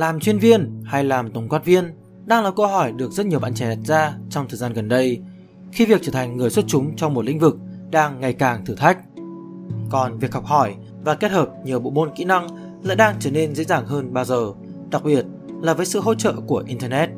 [0.00, 1.84] Làm chuyên viên hay làm tổng quát viên
[2.26, 4.88] đang là câu hỏi được rất nhiều bạn trẻ đặt ra trong thời gian gần
[4.88, 5.20] đây
[5.72, 7.56] khi việc trở thành người xuất chúng trong một lĩnh vực
[7.90, 8.98] đang ngày càng thử thách.
[9.90, 10.74] Còn việc học hỏi
[11.04, 12.46] và kết hợp nhiều bộ môn kỹ năng
[12.82, 14.52] lại đang trở nên dễ dàng hơn bao giờ,
[14.90, 15.24] đặc biệt
[15.62, 17.10] là với sự hỗ trợ của Internet.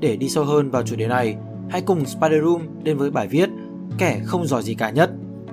[0.00, 1.36] Để đi sâu hơn vào chủ đề này,
[1.70, 3.48] hãy cùng Spider Room đến với bài viết
[3.98, 5.10] Kẻ không giỏi gì cả nhất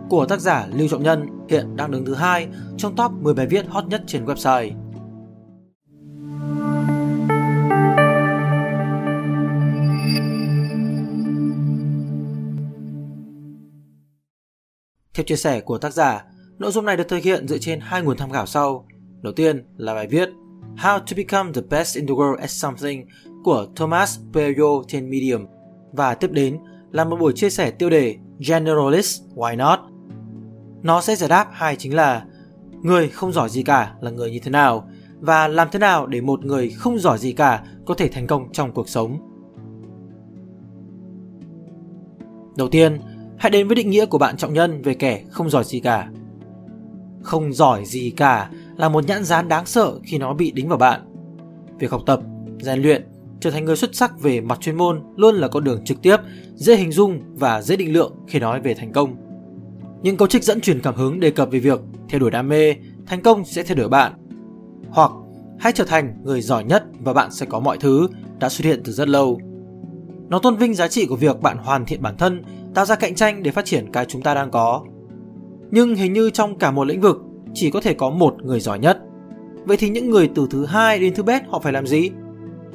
[0.09, 2.47] của tác giả Lưu Trọng Nhân hiện đang đứng thứ hai
[2.77, 4.71] trong top 10 bài viết hot nhất trên website.
[15.15, 16.25] Theo chia sẻ của tác giả,
[16.59, 18.85] nội dung này được thực hiện dựa trên hai nguồn tham khảo sau.
[19.21, 20.29] Đầu tiên là bài viết
[20.77, 23.05] How to Become the Best in the World at Something
[23.43, 25.45] của Thomas Peyo trên Medium
[25.91, 26.57] và tiếp đến
[26.91, 28.15] là một buổi chia sẻ tiêu đề
[28.47, 29.79] Generalist Why Not.
[30.83, 32.25] Nó sẽ giải đáp hai chính là
[32.81, 34.89] người không giỏi gì cả là người như thế nào
[35.19, 38.51] và làm thế nào để một người không giỏi gì cả có thể thành công
[38.51, 39.17] trong cuộc sống.
[42.57, 42.99] Đầu tiên,
[43.37, 46.09] hãy đến với định nghĩa của bạn trọng nhân về kẻ không giỏi gì cả.
[47.21, 50.77] Không giỏi gì cả là một nhãn dán đáng sợ khi nó bị đính vào
[50.77, 51.01] bạn.
[51.79, 52.19] Việc học tập,
[52.59, 53.05] rèn luyện,
[53.39, 56.17] trở thành người xuất sắc về mặt chuyên môn luôn là con đường trực tiếp,
[56.55, 59.15] dễ hình dung và dễ định lượng khi nói về thành công.
[60.01, 62.75] Những câu trích dẫn truyền cảm hứng đề cập về việc theo đuổi đam mê,
[63.05, 64.13] thành công sẽ theo đuổi bạn.
[64.89, 65.11] Hoặc
[65.59, 68.07] hãy trở thành người giỏi nhất và bạn sẽ có mọi thứ
[68.39, 69.39] đã xuất hiện từ rất lâu.
[70.29, 72.43] Nó tôn vinh giá trị của việc bạn hoàn thiện bản thân,
[72.75, 74.83] tạo ra cạnh tranh để phát triển cái chúng ta đang có.
[75.71, 77.21] Nhưng hình như trong cả một lĩnh vực,
[77.53, 78.99] chỉ có thể có một người giỏi nhất.
[79.65, 82.09] Vậy thì những người từ thứ hai đến thứ bét họ phải làm gì?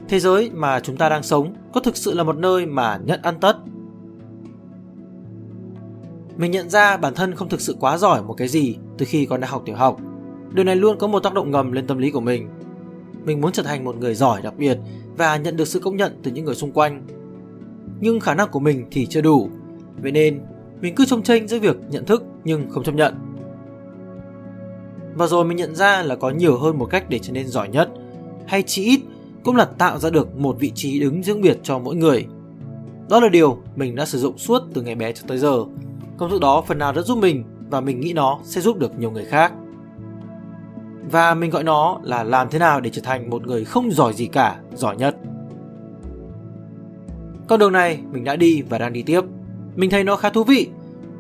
[0.09, 3.23] Thế giới mà chúng ta đang sống có thực sự là một nơi mà nhận
[3.23, 3.57] ăn tất?
[6.37, 9.27] Mình nhận ra bản thân không thực sự quá giỏi một cái gì từ khi
[9.27, 10.01] còn đang học tiểu học.
[10.55, 12.49] Điều này luôn có một tác động ngầm lên tâm lý của mình.
[13.25, 14.79] Mình muốn trở thành một người giỏi đặc biệt
[15.17, 17.07] và nhận được sự công nhận từ những người xung quanh.
[18.01, 19.51] Nhưng khả năng của mình thì chưa đủ.
[20.03, 20.41] Vậy nên,
[20.81, 23.15] mình cứ trông tranh giữa việc nhận thức nhưng không chấp nhận.
[25.15, 27.69] Và rồi mình nhận ra là có nhiều hơn một cách để trở nên giỏi
[27.69, 27.89] nhất,
[28.47, 29.01] hay chỉ ít
[29.45, 32.27] cũng là tạo ra được một vị trí đứng riêng biệt cho mỗi người.
[33.09, 35.65] Đó là điều mình đã sử dụng suốt từ ngày bé cho tới giờ.
[36.17, 38.99] Công thức đó phần nào đã giúp mình và mình nghĩ nó sẽ giúp được
[38.99, 39.53] nhiều người khác.
[41.11, 44.13] Và mình gọi nó là làm thế nào để trở thành một người không giỏi
[44.13, 45.17] gì cả, giỏi nhất.
[47.49, 49.21] Con đường này mình đã đi và đang đi tiếp.
[49.77, 50.69] Mình thấy nó khá thú vị.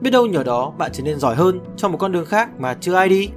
[0.00, 2.75] Biết đâu nhờ đó bạn trở nên giỏi hơn trong một con đường khác mà
[2.81, 3.31] chưa ai đi.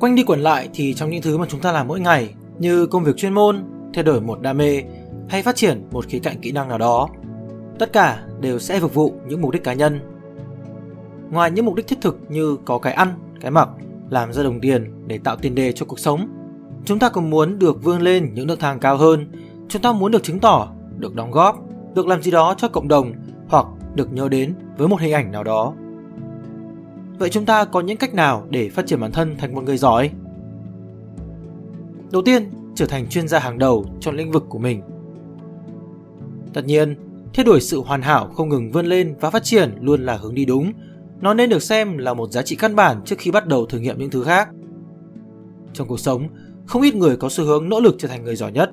[0.00, 2.86] Quanh đi quẩn lại thì trong những thứ mà chúng ta làm mỗi ngày như
[2.86, 3.64] công việc chuyên môn,
[3.94, 4.82] thay đổi một đam mê
[5.28, 7.08] hay phát triển một khía cạnh kỹ năng nào đó,
[7.78, 10.00] tất cả đều sẽ phục vụ những mục đích cá nhân.
[11.30, 13.08] Ngoài những mục đích thiết thực như có cái ăn,
[13.40, 13.68] cái mặc,
[14.10, 16.28] làm ra đồng tiền để tạo tiền đề cho cuộc sống,
[16.84, 19.26] chúng ta còn muốn được vươn lên những nước thang cao hơn,
[19.68, 21.58] chúng ta muốn được chứng tỏ, được đóng góp,
[21.94, 23.12] được làm gì đó cho cộng đồng
[23.48, 25.74] hoặc được nhớ đến với một hình ảnh nào đó
[27.18, 29.76] Vậy chúng ta có những cách nào để phát triển bản thân thành một người
[29.76, 30.10] giỏi?
[32.12, 34.82] Đầu tiên, trở thành chuyên gia hàng đầu trong lĩnh vực của mình.
[36.52, 36.96] Tất nhiên,
[37.34, 40.34] theo đuổi sự hoàn hảo không ngừng vươn lên và phát triển luôn là hướng
[40.34, 40.72] đi đúng.
[41.20, 43.78] Nó nên được xem là một giá trị căn bản trước khi bắt đầu thử
[43.78, 44.48] nghiệm những thứ khác.
[45.72, 46.28] Trong cuộc sống,
[46.66, 48.70] không ít người có xu hướng nỗ lực trở thành người giỏi nhất.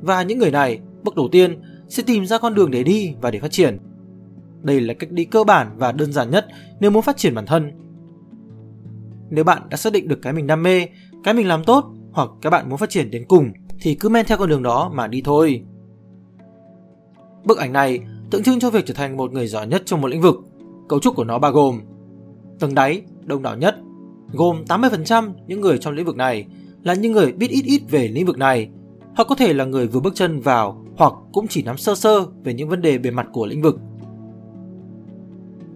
[0.00, 3.30] Và những người này, bước đầu tiên sẽ tìm ra con đường để đi và
[3.30, 3.78] để phát triển.
[4.62, 6.46] Đây là cách đi cơ bản và đơn giản nhất
[6.80, 7.72] nếu muốn phát triển bản thân.
[9.30, 10.86] Nếu bạn đã xác định được cái mình đam mê,
[11.24, 14.26] cái mình làm tốt hoặc các bạn muốn phát triển đến cùng thì cứ men
[14.26, 15.62] theo con đường đó mà đi thôi.
[17.44, 18.00] Bức ảnh này
[18.30, 20.36] tượng trưng cho việc trở thành một người giỏi nhất trong một lĩnh vực.
[20.88, 21.80] Cấu trúc của nó bao gồm
[22.58, 23.76] tầng đáy đông đảo nhất,
[24.32, 26.46] gồm 80% những người trong lĩnh vực này
[26.82, 28.68] là những người biết ít ít về lĩnh vực này.
[29.16, 32.26] Họ có thể là người vừa bước chân vào hoặc cũng chỉ nắm sơ sơ
[32.44, 33.78] về những vấn đề bề mặt của lĩnh vực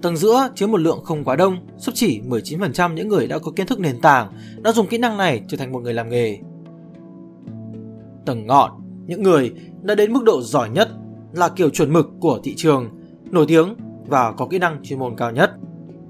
[0.03, 3.53] Tầng giữa chiếm một lượng không quá đông, sắp chỉ 19% những người đã có
[3.57, 4.33] kiến thức nền tảng
[4.63, 6.39] đã dùng kỹ năng này trở thành một người làm nghề.
[8.27, 8.71] Tầng ngọn,
[9.07, 9.53] những người
[9.83, 10.89] đã đến mức độ giỏi nhất
[11.33, 12.91] là kiểu chuẩn mực của thị trường,
[13.31, 13.75] nổi tiếng
[14.07, 15.51] và có kỹ năng chuyên môn cao nhất.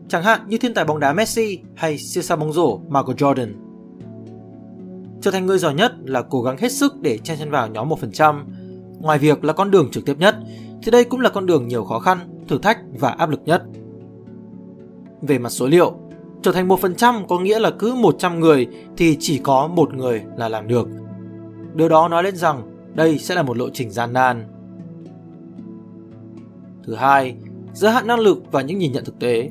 [0.08, 3.52] Chẳng hạn như thiên tài bóng đá Messi hay siêu sao bóng rổ Michael Jordan.
[5.20, 7.88] Trở thành người giỏi nhất là cố gắng hết sức để chen chân vào nhóm
[7.88, 8.44] 1%.
[9.02, 10.36] Ngoài việc là con đường trực tiếp nhất,
[10.82, 12.18] thì đây cũng là con đường nhiều khó khăn,
[12.48, 13.62] thử thách và áp lực nhất
[15.22, 15.92] về mặt số liệu.
[16.42, 20.48] Trở thành 1% có nghĩa là cứ 100 người thì chỉ có một người là
[20.48, 20.88] làm được.
[21.74, 22.62] Điều đó nói lên rằng
[22.94, 24.44] đây sẽ là một lộ trình gian nan.
[26.84, 27.36] Thứ hai,
[27.72, 29.50] giới hạn năng lực và những nhìn nhận thực tế.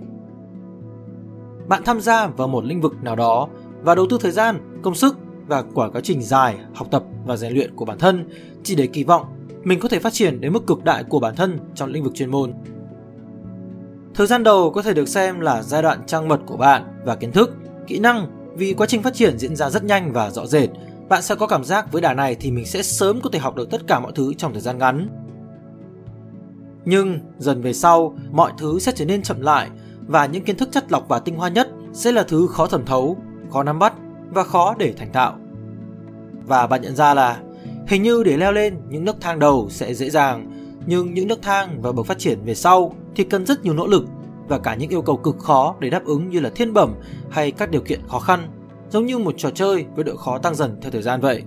[1.67, 3.47] Bạn tham gia vào một lĩnh vực nào đó
[3.83, 5.17] và đầu tư thời gian, công sức
[5.47, 8.29] và quả quá trình dài học tập và rèn luyện của bản thân
[8.63, 9.25] chỉ để kỳ vọng
[9.63, 12.15] mình có thể phát triển đến mức cực đại của bản thân trong lĩnh vực
[12.15, 12.53] chuyên môn.
[14.13, 17.15] Thời gian đầu có thể được xem là giai đoạn trang mật của bạn và
[17.15, 17.55] kiến thức,
[17.87, 20.69] kỹ năng vì quá trình phát triển diễn ra rất nhanh và rõ rệt.
[21.09, 23.55] Bạn sẽ có cảm giác với đà này thì mình sẽ sớm có thể học
[23.55, 25.07] được tất cả mọi thứ trong thời gian ngắn.
[26.85, 29.69] Nhưng dần về sau, mọi thứ sẽ trở nên chậm lại
[30.07, 32.85] và những kiến thức chất lọc và tinh hoa nhất sẽ là thứ khó thẩm
[32.85, 33.17] thấu,
[33.49, 33.93] khó nắm bắt
[34.29, 35.37] và khó để thành tạo.
[36.47, 37.37] Và bạn nhận ra là
[37.91, 40.51] hình như để leo lên những nấc thang đầu sẽ dễ dàng,
[40.85, 43.87] nhưng những nấc thang và bậc phát triển về sau thì cần rất nhiều nỗ
[43.87, 44.05] lực
[44.47, 46.93] và cả những yêu cầu cực khó để đáp ứng như là thiên bẩm
[47.29, 48.47] hay các điều kiện khó khăn,
[48.89, 51.43] giống như một trò chơi với độ khó tăng dần theo thời gian vậy.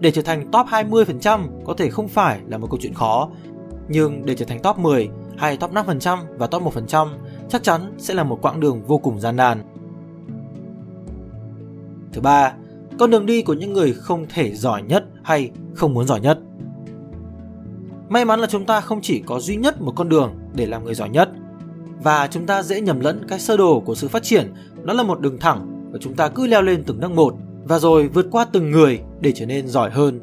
[0.00, 3.28] Để trở thành top 20% có thể không phải là một câu chuyện khó,
[3.88, 7.08] nhưng để trở thành top 10 hay top 5% và top 1%
[7.48, 9.62] chắc chắn sẽ là một quãng đường vô cùng gian nan.
[12.12, 12.54] Thứ ba,
[12.98, 16.38] con đường đi của những người không thể giỏi nhất hay không muốn giỏi nhất.
[18.08, 20.84] May mắn là chúng ta không chỉ có duy nhất một con đường để làm
[20.84, 21.30] người giỏi nhất
[22.02, 24.54] và chúng ta dễ nhầm lẫn cái sơ đồ của sự phát triển
[24.84, 27.34] nó là một đường thẳng và chúng ta cứ leo lên từng nấc một
[27.64, 30.20] và rồi vượt qua từng người để trở nên giỏi hơn.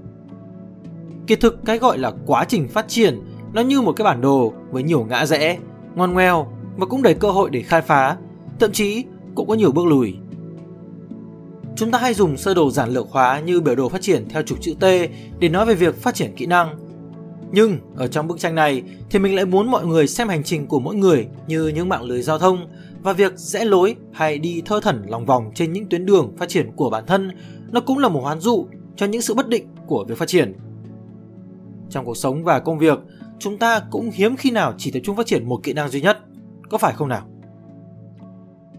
[1.28, 3.20] Kỳ thực cái gọi là quá trình phát triển
[3.54, 5.58] nó như một cái bản đồ với nhiều ngã rẽ,
[5.96, 8.18] ngoan ngoèo và cũng đầy cơ hội để khai phá,
[8.60, 9.04] thậm chí
[9.36, 10.16] cũng có nhiều bước lùi.
[11.76, 14.42] Chúng ta hay dùng sơ đồ giản lược hóa như biểu đồ phát triển theo
[14.42, 14.84] trục chữ T
[15.40, 16.78] để nói về việc phát triển kỹ năng.
[17.52, 20.68] Nhưng ở trong bức tranh này thì mình lại muốn mọi người xem hành trình
[20.68, 22.68] của mỗi người như những mạng lưới giao thông
[23.02, 26.50] và việc rẽ lối hay đi thơ thẩn lòng vòng trên những tuyến đường phát
[26.50, 27.32] triển của bản thân
[27.72, 30.54] nó cũng là một hoán dụ cho những sự bất định của việc phát triển.
[31.90, 33.00] Trong cuộc sống và công việc,
[33.40, 36.02] chúng ta cũng hiếm khi nào chỉ tập trung phát triển một kỹ năng duy
[36.02, 36.18] nhất,
[36.70, 37.28] có phải không nào?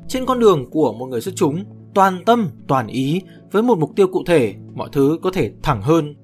[0.09, 1.65] Trên con đường của một người xuất chúng,
[1.97, 5.83] toàn tâm, toàn ý với một mục tiêu cụ thể, mọi thứ có thể thẳng
[5.83, 6.15] hơn.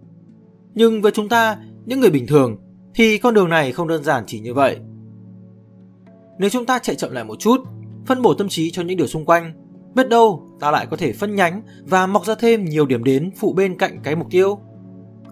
[0.75, 2.57] Nhưng với chúng ta, những người bình thường,
[2.95, 4.77] thì con đường này không đơn giản chỉ như vậy.
[6.39, 7.61] Nếu chúng ta chạy chậm lại một chút,
[8.07, 9.53] phân bổ tâm trí cho những điều xung quanh,
[9.95, 13.31] biết đâu ta lại có thể phân nhánh và mọc ra thêm nhiều điểm đến
[13.37, 14.59] phụ bên cạnh cái mục tiêu.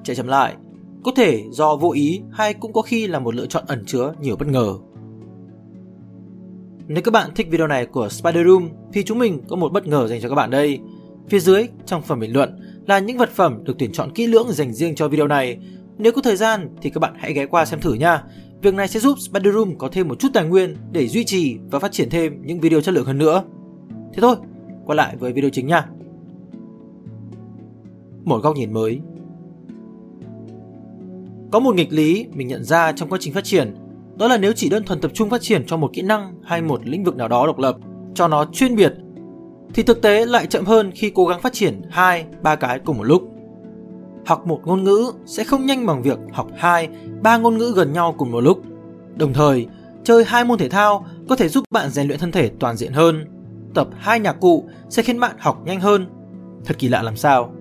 [0.04, 0.54] Chạy chậm lại,
[1.04, 4.14] có thể do vô ý hay cũng có khi là một lựa chọn ẩn chứa
[4.20, 4.74] nhiều bất ngờ.
[6.92, 9.86] Nếu các bạn thích video này của Spider Room thì chúng mình có một bất
[9.86, 10.78] ngờ dành cho các bạn đây.
[11.28, 14.52] Phía dưới trong phần bình luận là những vật phẩm được tuyển chọn kỹ lưỡng
[14.52, 15.58] dành riêng cho video này.
[15.98, 18.22] Nếu có thời gian thì các bạn hãy ghé qua xem thử nha.
[18.62, 21.58] Việc này sẽ giúp Spider Room có thêm một chút tài nguyên để duy trì
[21.70, 23.42] và phát triển thêm những video chất lượng hơn nữa.
[24.12, 24.36] Thế thôi,
[24.86, 25.86] quay lại với video chính nha.
[28.24, 29.00] Một góc nhìn mới
[31.50, 33.74] Có một nghịch lý mình nhận ra trong quá trình phát triển
[34.20, 36.62] đó là nếu chỉ đơn thuần tập trung phát triển cho một kỹ năng hay
[36.62, 37.76] một lĩnh vực nào đó độc lập,
[38.14, 38.92] cho nó chuyên biệt,
[39.74, 42.98] thì thực tế lại chậm hơn khi cố gắng phát triển hai, ba cái cùng
[42.98, 43.22] một lúc.
[44.26, 46.88] Học một ngôn ngữ sẽ không nhanh bằng việc học hai,
[47.22, 48.62] ba ngôn ngữ gần nhau cùng một lúc.
[49.16, 49.66] Đồng thời,
[50.04, 52.92] chơi hai môn thể thao có thể giúp bạn rèn luyện thân thể toàn diện
[52.92, 53.24] hơn.
[53.74, 56.06] Tập hai nhạc cụ sẽ khiến bạn học nhanh hơn.
[56.64, 57.52] Thật kỳ lạ làm sao.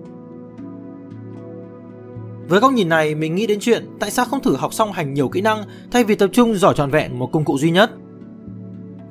[2.50, 5.14] Với góc nhìn này, mình nghĩ đến chuyện tại sao không thử học song hành
[5.14, 7.90] nhiều kỹ năng thay vì tập trung giỏi tròn vẹn một công cụ duy nhất.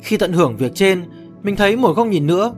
[0.02, 1.04] Khi tận hưởng việc trên,
[1.44, 2.54] mình thấy một góc nhìn nữa,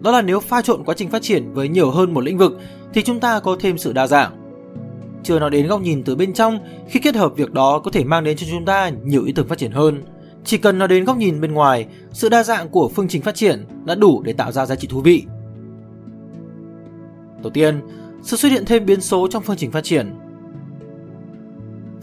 [0.00, 2.60] đó là nếu pha trộn quá trình phát triển với nhiều hơn một lĩnh vực
[2.94, 4.32] thì chúng ta có thêm sự đa dạng.
[5.22, 6.58] Chưa nói đến góc nhìn từ bên trong
[6.88, 9.48] khi kết hợp việc đó có thể mang đến cho chúng ta nhiều ý tưởng
[9.48, 10.02] phát triển hơn.
[10.44, 13.34] Chỉ cần nói đến góc nhìn bên ngoài, sự đa dạng của phương trình phát
[13.34, 15.24] triển đã đủ để tạo ra giá trị thú vị.
[17.42, 17.80] Đầu tiên,
[18.22, 20.14] sự xuất hiện thêm biến số trong phương trình phát triển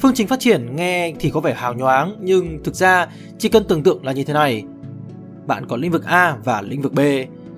[0.04, 3.08] Phương trình phát triển nghe thì có vẻ hào nhoáng nhưng thực ra
[3.38, 4.64] chỉ cần tưởng tượng là như thế này.
[5.46, 7.00] Bạn có lĩnh vực A và lĩnh vực B.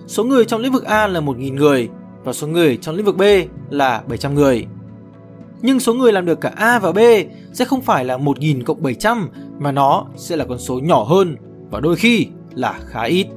[0.07, 1.89] Số người trong lĩnh vực A là 1.000 người
[2.23, 3.21] và số người trong lĩnh vực B
[3.69, 4.65] là 700 người.
[5.61, 6.99] Nhưng số người làm được cả A và B
[7.53, 11.37] sẽ không phải là 1.000 cộng 700 mà nó sẽ là con số nhỏ hơn
[11.69, 13.27] và đôi khi là khá ít.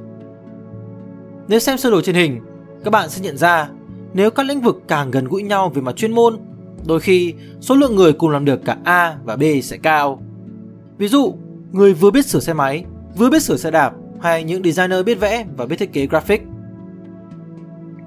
[1.47, 2.39] Nếu xem sơ đồ trên hình,
[2.83, 3.69] các bạn sẽ nhận ra
[4.13, 6.37] nếu các lĩnh vực càng gần gũi nhau về mặt chuyên môn
[6.85, 10.21] Đôi khi, số lượng người cùng làm được cả A và B sẽ cao.
[10.97, 11.33] Ví dụ,
[11.71, 12.83] người vừa biết sửa xe máy,
[13.17, 16.41] vừa biết sửa xe đạp hay những designer biết vẽ và biết thiết kế graphic.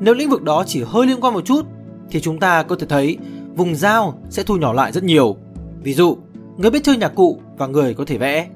[0.01, 1.67] Nếu lĩnh vực đó chỉ hơi liên quan một chút
[2.11, 3.19] thì chúng ta có thể thấy
[3.57, 5.37] vùng giao sẽ thu nhỏ lại rất nhiều.
[5.83, 6.17] Ví dụ,
[6.57, 8.49] người biết chơi nhạc cụ và người có thể vẽ.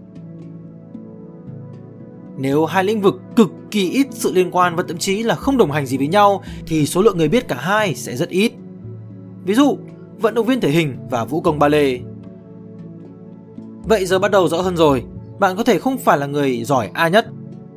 [2.39, 5.57] Nếu hai lĩnh vực cực kỳ ít sự liên quan và thậm chí là không
[5.57, 8.53] đồng hành gì với nhau thì số lượng người biết cả hai sẽ rất ít.
[9.45, 9.79] Ví dụ,
[10.21, 12.01] vận động viên thể hình và vũ công ballet.
[13.83, 15.05] Vậy giờ bắt đầu rõ hơn rồi,
[15.39, 17.27] bạn có thể không phải là người giỏi A nhất,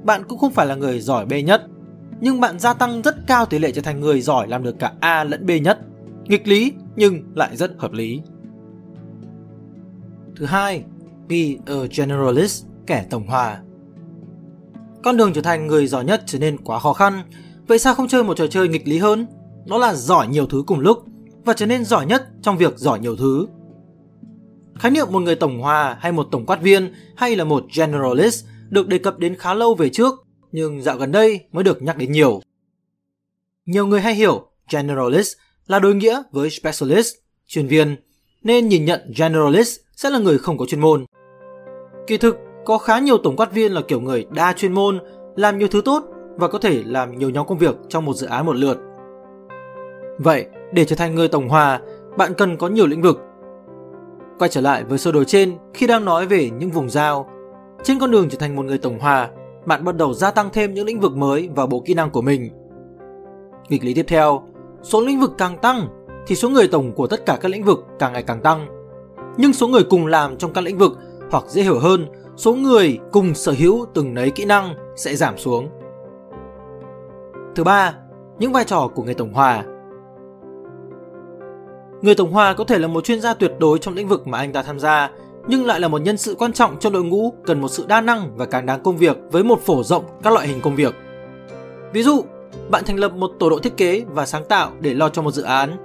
[0.03, 1.62] bạn cũng không phải là người giỏi B nhất.
[2.22, 4.93] nhưng bạn gia tăng rất cao tỷ lệ trở thành người giỏi làm được cả
[5.00, 5.79] A lẫn B nhất.
[6.24, 8.22] Nghịch lý nhưng lại rất hợp lý.
[10.36, 10.84] Thứ hai,
[11.29, 13.62] be a generalist, kẻ tổng hòa.
[15.03, 17.22] Con đường trở thành người giỏi nhất trở nên quá khó khăn,
[17.67, 19.25] vậy sao không chơi một trò chơi nghịch lý hơn?
[19.65, 21.08] Đó là giỏi nhiều thứ cùng lúc
[21.46, 23.48] và trở nên giỏi nhất trong việc giỏi nhiều thứ.
[24.79, 28.46] Khái niệm một người tổng hòa hay một tổng quát viên hay là một generalist
[28.69, 30.13] được đề cập đến khá lâu về trước,
[30.51, 32.41] nhưng dạo gần đây mới được nhắc đến nhiều.
[33.65, 37.15] Nhiều người hay hiểu generalist là đối nghĩa với specialist,
[37.48, 37.96] chuyên viên,
[38.43, 41.05] nên nhìn nhận generalist sẽ là người không có chuyên môn.
[42.08, 45.00] Kỳ thực, có khá nhiều tổng quát viên là kiểu người đa chuyên môn,
[45.36, 46.03] làm nhiều thứ tốt
[46.36, 48.77] và có thể làm nhiều nhóm công việc trong một dự án một lượt.
[50.19, 51.79] Vậy, để trở thành người tổng hòa,
[52.17, 53.21] bạn cần có nhiều lĩnh vực.
[54.39, 57.29] Quay trở lại với sơ đồ trên khi đang nói về những vùng giao.
[57.83, 59.29] Trên con đường trở thành một người tổng hòa,
[59.65, 62.21] bạn bắt đầu gia tăng thêm những lĩnh vực mới vào bộ kỹ năng của
[62.21, 62.49] mình.
[63.69, 64.43] Nghịch lý tiếp theo,
[64.83, 65.88] số lĩnh vực càng tăng
[66.27, 68.67] thì số người tổng của tất cả các lĩnh vực càng ngày càng tăng.
[69.38, 70.97] Nhưng số người cùng làm trong các lĩnh vực
[71.31, 75.38] hoặc dễ hiểu hơn, số người cùng sở hữu từng nấy kỹ năng sẽ giảm
[75.38, 75.69] xuống.
[77.55, 77.95] Thứ ba,
[78.39, 79.63] những vai trò của người tổng hòa.
[82.01, 84.37] Người tổng hòa có thể là một chuyên gia tuyệt đối trong lĩnh vực mà
[84.37, 85.09] anh ta tham gia,
[85.47, 88.01] nhưng lại là một nhân sự quan trọng trong đội ngũ cần một sự đa
[88.01, 90.95] năng và càng đáng công việc với một phổ rộng các loại hình công việc.
[91.93, 92.23] Ví dụ,
[92.69, 95.31] bạn thành lập một tổ đội thiết kế và sáng tạo để lo cho một
[95.31, 95.77] dự án,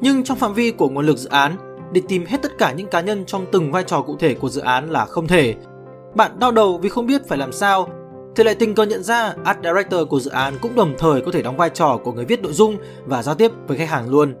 [0.00, 1.56] nhưng trong phạm vi của nguồn lực dự án,
[1.92, 4.48] để tìm hết tất cả những cá nhân trong từng vai trò cụ thể của
[4.48, 5.54] dự án là không thể.
[6.14, 7.88] Bạn đau đầu vì không biết phải làm sao,
[8.36, 11.32] thì lại tình cờ nhận ra Art Director của dự án cũng đồng thời có
[11.32, 14.10] thể đóng vai trò của người viết nội dung và giao tiếp với khách hàng
[14.10, 14.34] luôn.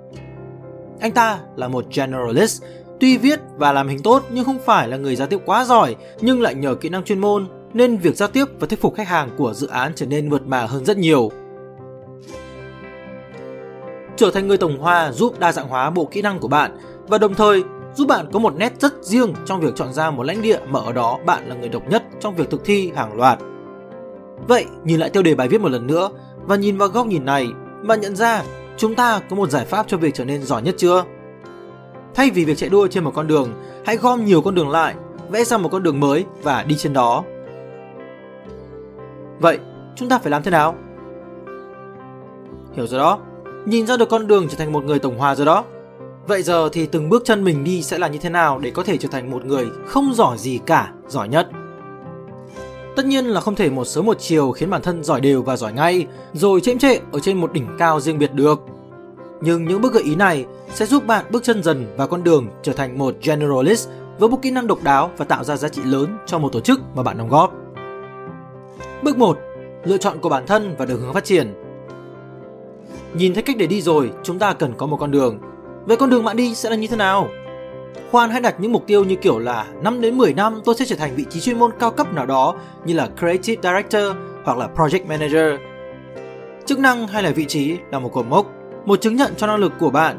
[1.00, 2.62] Anh ta là một generalist,
[3.00, 5.96] tuy viết và làm hình tốt nhưng không phải là người giao tiếp quá giỏi,
[6.20, 9.08] nhưng lại nhờ kỹ năng chuyên môn nên việc giao tiếp và thuyết phục khách
[9.08, 11.30] hàng của dự án trở nên mượt mà hơn rất nhiều.
[14.16, 16.78] Trở thành người tổng hòa giúp đa dạng hóa bộ kỹ năng của bạn
[17.08, 17.64] và đồng thời
[17.94, 20.80] giúp bạn có một nét rất riêng trong việc chọn ra một lãnh địa mà
[20.80, 23.38] ở đó bạn là người độc nhất trong việc thực thi hàng loạt.
[24.48, 26.10] Vậy, nhìn lại tiêu đề bài viết một lần nữa
[26.46, 27.48] và nhìn vào góc nhìn này,
[27.82, 28.42] bạn nhận ra
[28.78, 31.04] chúng ta có một giải pháp cho việc trở nên giỏi nhất chưa?
[32.14, 33.48] Thay vì việc chạy đua trên một con đường,
[33.86, 34.94] hãy gom nhiều con đường lại,
[35.30, 37.24] vẽ ra một con đường mới và đi trên đó.
[39.40, 39.58] Vậy,
[39.96, 40.74] chúng ta phải làm thế nào?
[42.72, 43.18] Hiểu rồi đó,
[43.66, 45.64] nhìn ra được con đường trở thành một người tổng hòa rồi đó.
[46.26, 48.82] Vậy giờ thì từng bước chân mình đi sẽ là như thế nào để có
[48.82, 51.48] thể trở thành một người không giỏi gì cả, giỏi nhất?
[52.98, 55.56] Tất nhiên là không thể một sớm một chiều khiến bản thân giỏi đều và
[55.56, 58.60] giỏi ngay, rồi chễm trệ ở trên một đỉnh cao riêng biệt được.
[59.40, 62.46] Nhưng những bước gợi ý này sẽ giúp bạn bước chân dần vào con đường
[62.62, 63.88] trở thành một generalist
[64.18, 66.60] với một kỹ năng độc đáo và tạo ra giá trị lớn cho một tổ
[66.60, 67.52] chức mà bạn đóng góp.
[69.02, 69.38] Bước 1.
[69.84, 71.54] Lựa chọn của bản thân và đường hướng phát triển.
[73.14, 75.38] Nhìn thấy cách để đi rồi, chúng ta cần có một con đường.
[75.84, 77.28] Vậy con đường bạn đi sẽ là như thế nào?
[78.10, 80.84] Khoan hãy đặt những mục tiêu như kiểu là 5 đến 10 năm tôi sẽ
[80.84, 82.54] trở thành vị trí chuyên môn cao cấp nào đó
[82.84, 85.60] như là Creative Director hoặc là Project Manager.
[86.66, 88.46] Chức năng hay là vị trí là một cột mốc,
[88.84, 90.18] một chứng nhận cho năng lực của bạn.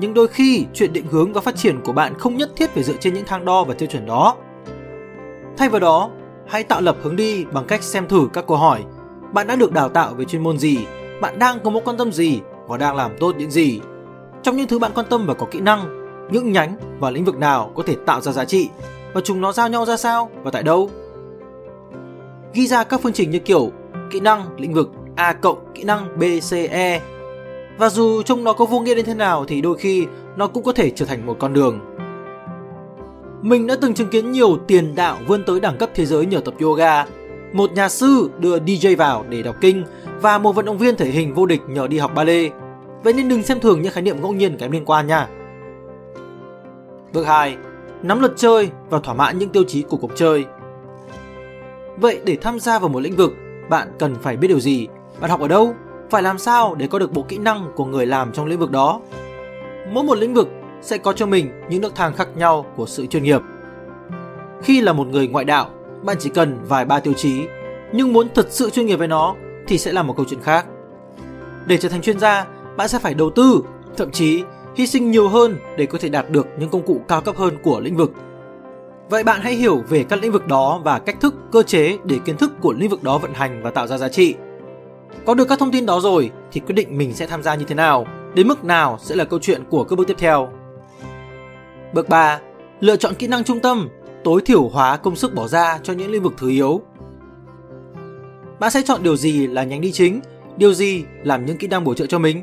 [0.00, 2.82] Nhưng đôi khi chuyện định hướng và phát triển của bạn không nhất thiết phải
[2.82, 4.36] dựa trên những thang đo và tiêu chuẩn đó.
[5.56, 6.10] Thay vào đó,
[6.46, 8.84] hãy tạo lập hướng đi bằng cách xem thử các câu hỏi.
[9.32, 10.78] Bạn đã được đào tạo về chuyên môn gì?
[11.20, 13.80] Bạn đang có mối quan tâm gì và đang làm tốt những gì?
[14.42, 15.99] Trong những thứ bạn quan tâm và có kỹ năng,
[16.32, 18.68] những nhánh và lĩnh vực nào có thể tạo ra giá trị
[19.12, 20.90] và chúng nó giao nhau ra sao và tại đâu.
[22.54, 23.70] Ghi ra các phương trình như kiểu
[24.10, 27.00] kỹ năng lĩnh vực A cộng kỹ năng B, C, E.
[27.78, 30.06] Và dù trông nó có vô nghĩa đến thế nào thì đôi khi
[30.36, 31.80] nó cũng có thể trở thành một con đường.
[33.42, 36.40] Mình đã từng chứng kiến nhiều tiền đạo vươn tới đẳng cấp thế giới nhờ
[36.44, 37.04] tập yoga,
[37.52, 39.84] một nhà sư đưa DJ vào để đọc kinh
[40.20, 42.52] và một vận động viên thể hình vô địch nhờ đi học ballet.
[43.02, 45.28] Vậy nên đừng xem thường những khái niệm ngẫu nhiên kém liên quan nha.
[47.12, 47.56] Bước 2.
[48.02, 50.44] Nắm luật chơi và thỏa mãn những tiêu chí của cuộc chơi.
[51.96, 53.32] Vậy để tham gia vào một lĩnh vực,
[53.68, 54.88] bạn cần phải biết điều gì?
[55.20, 55.74] Bạn học ở đâu?
[56.10, 58.70] Phải làm sao để có được bộ kỹ năng của người làm trong lĩnh vực
[58.70, 59.00] đó?
[59.92, 60.48] Mỗi một lĩnh vực
[60.82, 63.40] sẽ có cho mình những nước thang khác nhau của sự chuyên nghiệp.
[64.62, 65.70] Khi là một người ngoại đạo,
[66.02, 67.46] bạn chỉ cần vài ba tiêu chí,
[67.92, 69.34] nhưng muốn thật sự chuyên nghiệp với nó
[69.66, 70.66] thì sẽ là một câu chuyện khác.
[71.66, 73.62] Để trở thành chuyên gia, bạn sẽ phải đầu tư,
[73.96, 74.44] thậm chí
[74.80, 77.56] hy sinh nhiều hơn để có thể đạt được những công cụ cao cấp hơn
[77.62, 78.12] của lĩnh vực.
[79.10, 82.18] Vậy bạn hãy hiểu về các lĩnh vực đó và cách thức, cơ chế để
[82.24, 84.34] kiến thức của lĩnh vực đó vận hành và tạo ra giá trị.
[85.26, 87.64] Có được các thông tin đó rồi thì quyết định mình sẽ tham gia như
[87.64, 90.48] thế nào, đến mức nào sẽ là câu chuyện của các bước tiếp theo.
[91.94, 92.40] Bước 3.
[92.80, 93.88] Lựa chọn kỹ năng trung tâm,
[94.24, 96.80] tối thiểu hóa công sức bỏ ra cho những lĩnh vực thứ yếu.
[98.60, 100.20] Bạn sẽ chọn điều gì là nhánh đi chính,
[100.56, 102.42] điều gì làm những kỹ năng bổ trợ cho mình.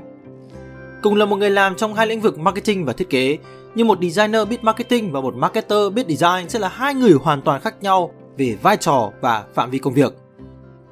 [1.07, 3.37] Cùng là một người làm trong hai lĩnh vực marketing và thiết kế,
[3.75, 7.41] nhưng một designer biết marketing và một marketer biết design sẽ là hai người hoàn
[7.41, 10.13] toàn khác nhau về vai trò và phạm vi công việc.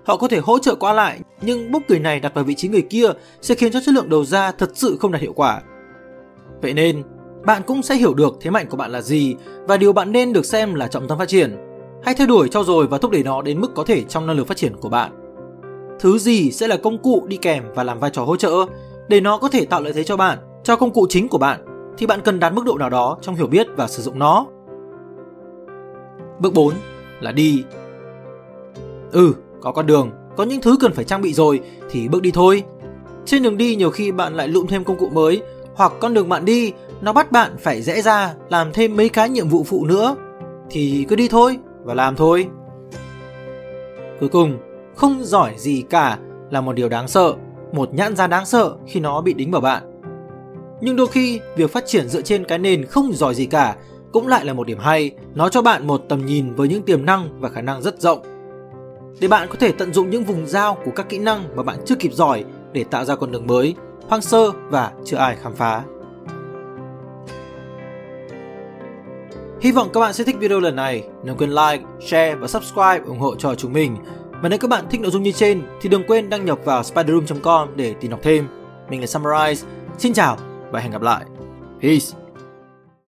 [0.06, 2.68] Họ có thể hỗ trợ qua lại, nhưng bốc cười này đặt vào vị trí
[2.68, 3.08] người kia
[3.42, 5.62] sẽ khiến cho chất lượng đầu ra thật sự không đạt hiệu quả.
[6.62, 7.04] Vậy nên,
[7.46, 9.36] bạn cũng sẽ hiểu được thế mạnh của bạn là gì
[9.68, 11.56] và điều bạn nên được xem là trọng tâm phát triển.
[12.04, 14.38] Hãy theo đuổi, cho rồi và thúc đẩy nó đến mức có thể trong năng
[14.38, 15.12] lực phát triển của bạn.
[16.00, 18.66] Thứ gì sẽ là công cụ đi kèm và làm vai trò hỗ trợ
[19.08, 21.66] để nó có thể tạo lợi thế cho bạn, cho công cụ chính của bạn
[21.98, 24.46] thì bạn cần đạt mức độ nào đó trong hiểu biết và sử dụng nó.
[26.40, 26.74] Bước 4
[27.20, 27.64] là đi.
[29.12, 32.32] Ừ, có con đường, có những thứ cần phải trang bị rồi thì bước đi
[32.32, 32.64] thôi.
[33.26, 35.42] Trên đường đi nhiều khi bạn lại lụm thêm công cụ mới
[35.76, 39.30] hoặc con đường bạn đi nó bắt bạn phải rẽ ra làm thêm mấy cái
[39.30, 40.16] nhiệm vụ phụ nữa
[40.70, 42.48] thì cứ đi thôi và làm thôi.
[44.20, 44.58] Cuối cùng,
[44.96, 46.20] không giỏi gì cả
[46.50, 47.34] là một điều đáng sợ,
[47.75, 49.84] một nhãn giá đáng sợ khi nó bị đính vào bạn.
[50.82, 53.75] Nhưng đôi khi, việc phát triển dựa trên cái nền không giỏi gì cả
[54.12, 57.05] cũng lại là một điểm hay, nó cho bạn một tầm nhìn với những tiềm
[57.05, 58.20] năng và khả năng rất rộng.
[59.20, 61.77] Để bạn có thể tận dụng những vùng giao của các kỹ năng mà bạn
[61.86, 63.75] chưa kịp giỏi để tạo ra con đường mới,
[64.08, 65.84] hoang sơ và chưa ai khám phá.
[69.62, 71.03] Hy vọng các bạn sẽ thích video lần này.
[71.24, 73.98] Đừng quên like, share và subscribe ủng hộ cho chúng mình.
[74.46, 76.84] Và nếu các bạn thích nội dung như trên, thì đừng quên đăng nhập vào
[76.84, 78.48] spiderroom.com để tìm đọc thêm.
[78.90, 79.66] Mình là Summarize.
[79.98, 80.38] Xin chào
[80.72, 81.25] và hẹn gặp lại.
[81.82, 82.25] Peace!